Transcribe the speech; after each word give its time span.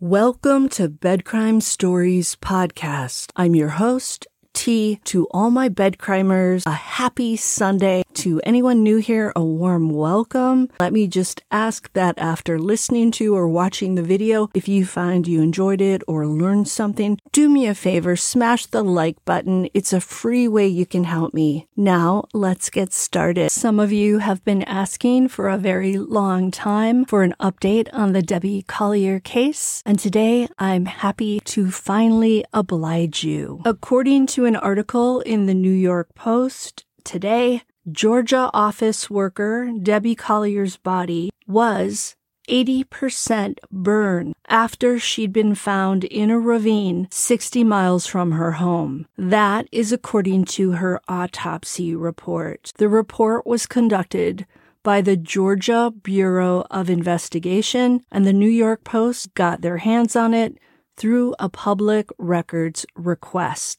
Welcome 0.00 0.68
to 0.70 0.88
Bed 0.88 1.24
Crime 1.24 1.60
Stories 1.60 2.36
Podcast. 2.36 3.30
I'm 3.36 3.54
your 3.54 3.70
host, 3.70 4.26
T. 4.58 4.98
To 5.04 5.28
all 5.30 5.50
my 5.50 5.68
bed 5.68 5.98
crimers, 5.98 6.66
a 6.66 6.72
happy 6.72 7.36
Sunday. 7.36 8.02
To 8.14 8.40
anyone 8.42 8.82
new 8.82 8.96
here, 8.96 9.32
a 9.36 9.44
warm 9.44 9.90
welcome. 9.90 10.68
Let 10.80 10.92
me 10.92 11.06
just 11.06 11.44
ask 11.52 11.92
that 11.92 12.18
after 12.18 12.58
listening 12.58 13.12
to 13.12 13.36
or 13.36 13.46
watching 13.46 13.94
the 13.94 14.02
video, 14.02 14.50
if 14.54 14.66
you 14.66 14.84
find 14.84 15.28
you 15.28 15.40
enjoyed 15.40 15.80
it 15.80 16.02
or 16.08 16.26
learned 16.26 16.66
something, 16.66 17.20
do 17.30 17.48
me 17.48 17.68
a 17.68 17.74
favor, 17.74 18.16
smash 18.16 18.66
the 18.66 18.82
like 18.82 19.24
button. 19.24 19.68
It's 19.74 19.92
a 19.92 20.00
free 20.00 20.48
way 20.48 20.66
you 20.66 20.86
can 20.86 21.04
help 21.04 21.32
me. 21.32 21.68
Now, 21.76 22.24
let's 22.34 22.68
get 22.68 22.92
started. 22.92 23.52
Some 23.52 23.78
of 23.78 23.92
you 23.92 24.18
have 24.18 24.44
been 24.44 24.64
asking 24.64 25.28
for 25.28 25.48
a 25.48 25.56
very 25.56 25.96
long 25.96 26.50
time 26.50 27.04
for 27.04 27.22
an 27.22 27.36
update 27.38 27.88
on 27.92 28.12
the 28.12 28.22
Debbie 28.22 28.64
Collier 28.66 29.20
case, 29.20 29.84
and 29.86 30.00
today 30.00 30.48
I'm 30.58 30.86
happy 30.86 31.38
to 31.54 31.70
finally 31.70 32.44
oblige 32.52 33.22
you. 33.22 33.62
According 33.64 34.26
to 34.34 34.47
an 34.48 34.56
article 34.56 35.20
in 35.20 35.44
the 35.44 35.54
New 35.54 35.70
York 35.70 36.14
Post 36.14 36.86
today, 37.04 37.62
Georgia 37.92 38.50
office 38.54 39.10
worker 39.10 39.70
Debbie 39.82 40.14
Collier's 40.14 40.78
body 40.78 41.30
was 41.46 42.16
80% 42.48 43.58
burned 43.70 44.34
after 44.48 44.98
she'd 44.98 45.34
been 45.34 45.54
found 45.54 46.04
in 46.04 46.30
a 46.30 46.38
ravine 46.38 47.08
60 47.10 47.62
miles 47.62 48.06
from 48.06 48.32
her 48.32 48.52
home. 48.52 49.06
That 49.18 49.68
is 49.70 49.92
according 49.92 50.46
to 50.56 50.72
her 50.72 51.00
autopsy 51.08 51.94
report. 51.94 52.72
The 52.78 52.88
report 52.88 53.46
was 53.46 53.66
conducted 53.66 54.46
by 54.82 55.02
the 55.02 55.16
Georgia 55.16 55.92
Bureau 56.02 56.64
of 56.70 56.88
Investigation, 56.88 58.00
and 58.10 58.24
the 58.24 58.32
New 58.32 58.48
York 58.48 58.82
Post 58.84 59.34
got 59.34 59.60
their 59.60 59.78
hands 59.78 60.16
on 60.16 60.32
it 60.32 60.56
through 60.96 61.34
a 61.38 61.50
public 61.50 62.08
records 62.16 62.86
request. 62.96 63.78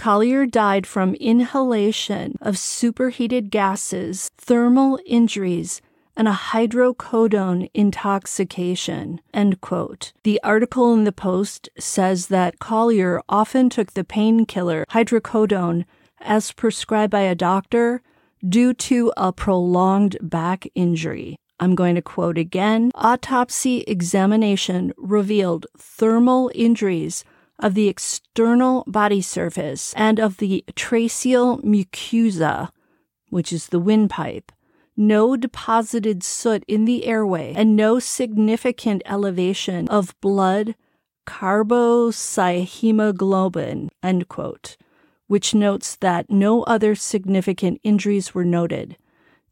Collier 0.00 0.47
died 0.47 0.87
from 0.87 1.15
inhalation 1.16 2.38
of 2.41 2.56
superheated 2.56 3.50
gases, 3.50 4.31
thermal 4.38 4.99
injuries, 5.05 5.83
and 6.16 6.27
a 6.27 6.33
hydrocodone 6.33 7.69
intoxication. 7.75 9.21
End 9.34 9.60
quote. 9.60 10.15
The 10.22 10.41
article 10.43 10.94
in 10.94 11.05
the 11.05 11.12
Post 11.12 11.69
says 11.78 12.28
that 12.28 12.59
Collier 12.59 13.21
often 13.28 13.69
took 13.69 13.93
the 13.93 14.03
painkiller 14.03 14.87
hydrocodone 14.89 15.84
as 16.19 16.50
prescribed 16.50 17.10
by 17.10 17.21
a 17.21 17.34
doctor 17.34 18.00
due 18.49 18.72
to 18.72 19.12
a 19.19 19.34
prolonged 19.34 20.16
back 20.22 20.66
injury. 20.75 21.37
I'm 21.60 21.75
going 21.75 21.97
to 21.97 22.00
quote 22.00 22.39
again. 22.39 22.91
Autopsy 22.94 23.83
examination 23.83 24.94
revealed 24.97 25.66
thermal 25.77 26.50
injuries 26.55 27.22
of 27.60 27.75
the 27.75 27.88
external 27.88 28.84
body 28.87 29.21
surface 29.21 29.93
and 29.94 30.19
of 30.19 30.38
the 30.38 30.65
tracheal 30.75 31.62
mucosa, 31.62 32.71
which 33.28 33.53
is 33.53 33.66
the 33.69 33.78
windpipe, 33.78 34.50
no 34.97 35.37
deposited 35.37 36.25
soot 36.25 36.65
in 36.66 36.84
the 36.84 37.06
airway, 37.06 37.54
and 37.56 37.76
no 37.76 37.98
significant 37.98 39.03
elevation 39.06 39.88
of 39.88 40.15
blood 40.21 40.75
carboxyhemoglobin, 41.26 43.88
end 44.03 44.28
quote, 44.28 44.77
which 45.28 45.54
notes 45.54 45.97
that 45.97 46.28
no 46.28 46.62
other 46.65 46.94
significant 46.94 47.81
injuries 47.84 48.34
were 48.34 48.44
noted. 48.44 48.98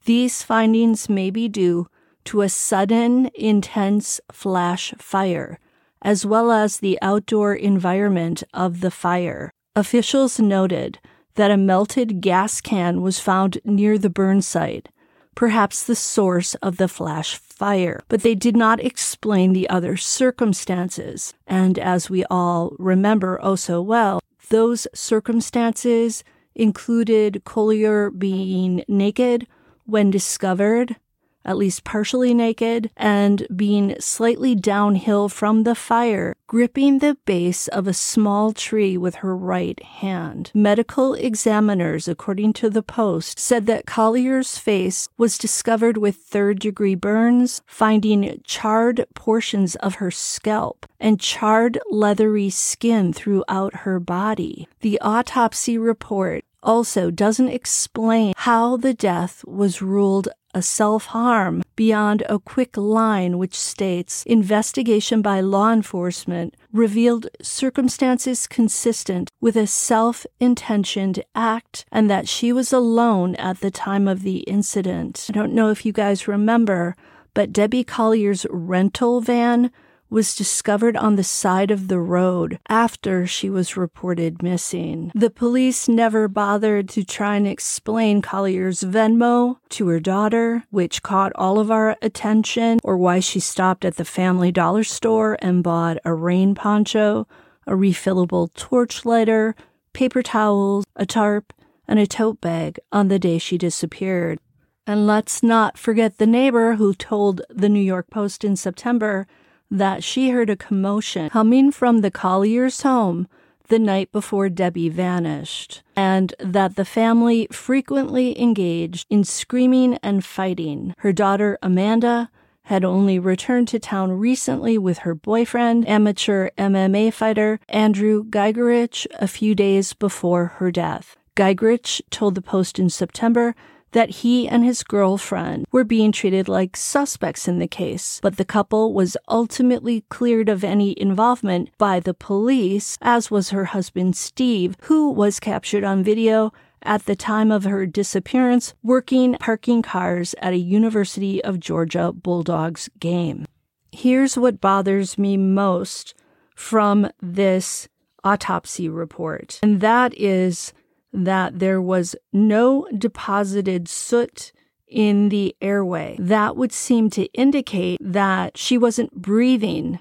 These 0.05 0.43
findings 0.43 1.09
may 1.09 1.31
be 1.31 1.49
due 1.49 1.89
to 2.25 2.43
a 2.43 2.49
sudden, 2.49 3.31
intense 3.35 4.21
flash 4.33 4.93
fire 4.99 5.61
as 6.03 6.25
well 6.25 6.51
as 6.51 6.79
the 6.79 6.99
outdoor 7.03 7.55
environment 7.55 8.43
of 8.55 8.81
the 8.81 8.91
fire. 8.91 9.51
Officials 9.77 10.39
noted 10.39 10.99
that 11.35 11.51
a 11.51 11.57
melted 11.57 12.21
gas 12.21 12.61
can 12.61 13.01
was 13.01 13.21
found 13.21 13.59
near 13.65 13.97
the 13.97 14.11
burn 14.11 14.43
site, 14.43 14.89
perhaps 15.35 15.85
the 15.85 15.95
source 15.95 16.55
of 16.57 16.79
the 16.79 16.89
flash 16.89 17.37
fire, 17.37 18.03
but 18.09 18.23
they 18.23 18.35
did 18.35 18.57
not 18.57 18.81
explain 18.81 19.53
the 19.53 19.69
other 19.69 19.97
circumstances. 19.97 21.35
And 21.47 21.79
as 21.79 22.11
we 22.11 22.25
all 22.25 22.75
remember 22.79 23.39
oh 23.43 23.57
so 23.57 23.81
well, 23.81 24.21
those 24.51 24.89
circumstances 24.95 26.25
included 26.55 27.43
Collier 27.45 28.11
being 28.11 28.83
naked 28.89 29.47
when 29.85 30.11
discovered, 30.11 30.97
at 31.45 31.57
least 31.57 31.85
partially 31.85 32.35
naked, 32.35 32.91
and 32.97 33.47
being 33.55 33.95
slightly 34.01 34.55
downhill 34.55 35.29
from 35.29 35.63
the 35.63 35.75
fire, 35.75 36.35
gripping 36.47 36.99
the 36.99 37.17
base 37.25 37.69
of 37.69 37.87
a 37.87 37.95
small 37.95 38.53
tree 38.53 38.97
with 38.97 39.17
her 39.17 39.37
right 39.37 39.83
hand. 39.83 40.51
Medical 40.55 41.15
examiners, 41.15 42.09
according 42.09 42.53
to 42.53 42.71
the 42.71 42.83
Post, 42.83 43.39
said 43.39 43.67
that 43.67 43.87
Collier's 43.87 44.59
face 44.59 45.09
was 45.17 45.39
discovered 45.39 45.97
with 45.97 46.17
third 46.17 46.59
degree 46.59 46.95
burns, 46.95 47.63
finding 47.67 48.41
charred 48.45 49.07
portions 49.15 49.75
of 49.77 49.97
her 49.97 50.11
scalp 50.11 50.87
and 51.01 51.21
charred 51.21 51.79
leathery 51.91 52.51
skin 52.51 53.13
throughout 53.13 53.77
her 53.77 54.01
body. 54.01 54.69
The 54.81 55.01
autopsy 55.01 55.79
report 55.79 56.45
also 56.63 57.11
doesn't 57.11 57.49
explain 57.49 58.33
how 58.37 58.77
the 58.77 58.95
death 58.95 59.45
was 59.47 59.83
ruled 59.83 60.29
a 60.55 60.63
self 60.63 61.07
harm 61.07 61.63
beyond 61.77 62.23
a 62.29 62.39
quick 62.39 62.77
line 62.77 63.39
which 63.39 63.55
states 63.55 64.23
investigation 64.25 65.21
by 65.23 65.41
law 65.41 65.73
enforcement 65.73 66.55
revealed 66.73 67.29
circumstances 67.43 68.47
consistent 68.47 69.31
with 69.41 69.57
a 69.57 69.67
self 69.67 70.27
intentioned 70.41 71.23
act 71.35 71.85
and 71.93 72.11
that 72.11 72.29
she 72.29 72.53
was 72.53 72.73
alone 72.73 73.35
at 73.37 73.61
the 73.61 73.71
time 73.71 74.09
of 74.09 74.23
the 74.23 74.39
incident. 74.41 75.27
I 75.29 75.33
don't 75.33 75.55
know 75.55 75.71
if 75.71 75.85
you 75.85 75.93
guys 75.93 76.27
remember, 76.27 76.97
but 77.35 77.53
Debbie 77.53 77.85
Collier's 77.85 78.47
rental 78.51 79.21
van 79.21 79.71
was 80.11 80.35
discovered 80.35 80.97
on 80.97 81.17
the 81.17 81.25
side 81.25 81.71
of 81.71 81.89
the 81.89 82.01
road 82.01 82.59
after 82.69 83.27
she 83.27 83.51
was 83.51 83.77
reported 83.77 84.43
missing. 84.43 85.13
The 85.15 85.31
police 85.31 85.89
never 85.89 86.29
bothered 86.29 86.89
to 86.91 87.05
try 87.05 87.37
and 87.37 87.47
explain 87.47 88.23
Collier's 88.23 88.83
Venmo 88.83 89.59
to 89.71 89.89
her 89.89 90.01
daughter, 90.01 90.65
which 90.71 91.03
caught 91.03 91.33
all 91.35 91.59
of 91.59 91.71
our 91.71 91.97
attention, 92.01 92.79
or 92.83 92.97
why 92.97 93.21
she 93.21 93.41
stopped 93.41 93.85
at 93.85 93.97
the 93.97 94.05
family 94.05 94.51
dollar 94.51 94.85
store 94.85 95.37
and 95.41 95.63
bought 95.63 95.99
a 96.05 96.15
rain 96.15 96.55
poncho, 96.55 97.27
a 97.67 97.73
refillable 97.73 98.53
torch 98.55 99.05
lighter, 99.05 99.55
paper 99.93 100.23
towels, 100.23 100.85
a 100.97 101.05
tarp, 101.05 101.53
and 101.87 101.99
a 101.99 102.07
tote 102.07 102.41
bag 102.41 102.79
on 102.93 103.09
the 103.09 103.19
day 103.19 103.39
she 103.39 103.59
disappeared. 103.59 104.39
And 104.87 105.07
let's 105.07 105.43
not 105.43 105.77
forget 105.77 106.17
the 106.17 106.27
neighbor 106.27 106.77
who 106.77 106.95
told 106.95 107.43
the 107.51 107.69
New 107.69 107.81
York 107.81 108.09
Post 108.11 108.43
in 108.43 108.57
September 108.57 109.27
that 109.71 110.03
she 110.03 110.31
heard 110.31 110.51
a 110.51 110.57
commotion 110.57 111.31
coming 111.31 111.71
from 111.71 112.01
the 112.01 112.11
Collier's 112.11 112.83
home 112.83 113.29
the 113.69 113.79
night 113.79 114.11
before 114.13 114.49
Debbie 114.49 114.89
vanished, 114.89 115.83
and 115.95 116.35
that 116.39 116.77
the 116.77 116.85
family 116.85 117.47
frequently 117.53 118.41
engaged 118.41 119.07
in 119.11 119.25
screaming 119.25 119.99
and 120.03 120.25
fighting. 120.25 120.95
Her 120.99 121.13
daughter, 121.13 121.59
Amanda, 121.63 122.31
had 122.63 122.85
only 122.85 123.19
returned 123.19 123.69
to 123.69 123.79
town 123.79 124.13
recently 124.13 124.77
with 124.77 124.99
her 124.99 125.15
boyfriend, 125.15 125.89
amateur 125.89 126.51
MMA 126.59 127.13
fighter 127.13 127.61
Andrew 127.69 128.25
Geigerich, 128.25 129.07
a 129.19 129.29
few 129.29 129.55
days 129.55 129.95
before 129.95 130.47
her 130.57 130.71
death. 130.71 131.17
Geigerich 131.35 132.03
told 132.11 132.35
the 132.35 132.43
Post 132.43 132.79
in 132.79 132.91
September 132.91 133.55
that 133.93 134.11
he 134.11 134.49
and 134.49 134.65
his 134.65 134.83
girlfriend 134.83 135.67
were 135.73 135.85
being 135.85 136.13
treated 136.13 136.49
like 136.49 136.77
suspects 136.77 137.49
in 137.49 137.59
the 137.59 137.69
case, 137.69 138.21
but 138.23 138.37
the 138.37 138.45
couple 138.45 138.93
was 138.93 139.17
ultimately 139.29 140.05
cleared 140.09 140.49
of 140.49 140.65
any 140.65 140.99
involvement 141.01 141.71
by 141.79 142.01
the 142.01 142.15
police, 142.15 142.99
as 143.01 143.31
was 143.31 143.51
her 143.51 143.67
husband 143.67 144.17
Steve, 144.17 144.77
who 144.83 145.11
was 145.11 145.41
captured 145.41 145.85
on 145.85 146.05
video 146.05 146.53
at 146.83 147.07
the 147.07 147.17
time 147.17 147.51
of 147.51 147.65
her 147.65 147.87
disappearance 147.87 148.75
working 148.83 149.35
parking 149.35 149.83
cars 149.83 150.35
at 150.41 150.53
a 150.53 150.59
University 150.59 151.43
of 151.43 151.61
Georgia 151.61 152.13
Bulldogs 152.13 152.89
game. 153.01 153.47
Here's 153.91 154.37
what 154.37 154.61
bothers 154.61 155.19
me 155.19 155.37
most 155.37 156.15
from 156.55 157.11
this 157.21 157.89
autopsy 158.25 158.89
report, 158.89 159.59
and 159.63 159.81
that 159.81 160.13
is 160.17 160.73
that 161.13 161.59
there 161.59 161.81
was 161.81 162.15
no 162.33 162.87
deposited 162.97 163.89
soot 163.89 164.53
in 164.87 165.29
the 165.29 165.55
airway. 165.61 166.17
That 166.19 166.57
would 166.57 166.73
seem 166.73 167.11
to 167.11 167.27
indicate 167.33 167.99
that 168.01 168.57
she 168.57 168.79
wasn't 168.79 169.13
breathing 169.21 170.01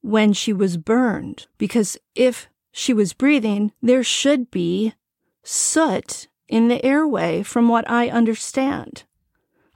when 0.00 0.32
she 0.32 0.52
was 0.52 0.76
burned. 0.76 1.46
Because 1.58 1.98
if 2.14 2.48
she 2.72 2.92
was 2.92 3.12
breathing, 3.12 3.72
there 3.82 4.02
should 4.02 4.50
be 4.50 4.94
soot 5.42 6.28
in 6.48 6.68
the 6.68 6.84
airway, 6.84 7.42
from 7.42 7.68
what 7.68 7.88
I 7.90 8.08
understand. 8.08 9.04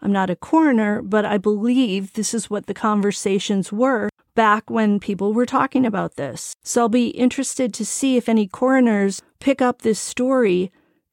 I'm 0.01 0.13
not 0.13 0.31
a 0.31 0.37
coroner, 0.37 1.03
but 1.03 1.25
I 1.25 1.37
believe 1.37 2.13
this 2.13 2.33
is 2.33 2.49
what 2.49 2.67
the 2.67 2.75
conversations 2.75 3.73
were 3.73 4.09
back 4.35 4.71
when 4.71 5.01
people 5.01 5.33
were 5.33 5.47
talking 5.47 5.85
about 5.85 6.17
this. 6.17 6.55
So 6.63 6.83
I'll 6.83 6.89
be 6.89 7.09
interested 7.09 7.75
to 7.75 7.87
see 7.87 8.17
if 8.17 8.29
any 8.29 8.47
coroners 8.47 9.23
pick 9.39 9.61
up 9.61 9.83
this 9.83 10.01
story 10.01 10.71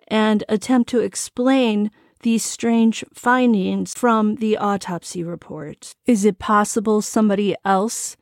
and 0.07 0.43
attempt 0.47 0.89
to 0.89 0.99
explain 0.99 1.91
these 2.21 2.43
strange 2.43 3.03
findings 3.13 3.93
from 3.93 4.35
the 4.35 4.57
autopsy 4.57 5.23
report. 5.23 5.93
Is 6.05 6.25
it 6.25 6.39
possible 6.39 7.01
somebody 7.01 7.55
else 7.63 8.17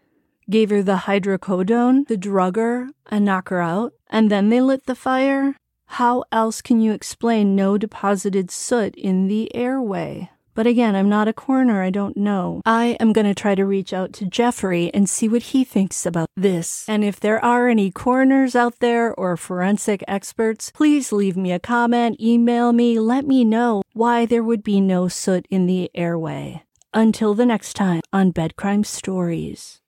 gave 0.49 0.69
her 0.69 0.83
the 0.83 0.97
hydrocodone 1.07 2.07
to 2.07 2.17
drug 2.17 2.55
her 2.55 2.89
and 3.09 3.25
knock 3.25 3.49
her 3.49 3.61
out, 3.61 3.93
and 4.09 4.29
then 4.29 4.49
they 4.49 4.61
lit 4.61 4.85
the 4.85 4.95
fire? 4.95 5.55
How 5.87 6.23
else 6.31 6.61
can 6.61 6.81
you 6.81 6.91
explain 6.91 7.55
no 7.55 7.77
deposited 7.77 8.51
soot 8.51 8.95
in 8.95 9.27
the 9.27 9.53
airway? 9.55 10.29
But 10.55 10.65
again, 10.65 10.95
I'm 10.95 11.09
not 11.09 11.27
a 11.27 11.33
coroner. 11.33 11.83
I 11.83 11.89
don't 11.89 12.17
know. 12.17 12.61
I 12.65 12.97
am 12.99 13.13
going 13.13 13.27
to 13.27 13.35
try 13.35 13.55
to 13.55 13.65
reach 13.65 13.93
out 13.93 14.13
to 14.13 14.25
Jeffrey 14.25 14.89
and 14.93 15.09
see 15.09 15.27
what 15.27 15.43
he 15.43 15.63
thinks 15.63 16.05
about 16.05 16.29
this. 16.35 16.85
And 16.87 17.03
if 17.03 17.19
there 17.19 17.43
are 17.43 17.67
any 17.67 17.91
coroners 17.91 18.55
out 18.55 18.79
there 18.79 19.13
or 19.13 19.35
forensic 19.37 20.03
experts, 20.07 20.71
please 20.71 21.11
leave 21.11 21.35
me 21.35 21.51
a 21.51 21.59
comment, 21.59 22.19
email 22.21 22.71
me, 22.71 22.97
let 22.97 23.27
me 23.27 23.43
know 23.43 23.83
why 23.93 24.25
there 24.25 24.43
would 24.43 24.63
be 24.63 24.79
no 24.79 25.09
soot 25.09 25.45
in 25.49 25.67
the 25.67 25.91
airway. 25.93 26.63
Until 26.93 27.33
the 27.33 27.45
next 27.45 27.73
time 27.73 28.01
on 28.13 28.31
Bed 28.31 28.55
Crime 28.55 28.85
Stories. 28.85 29.81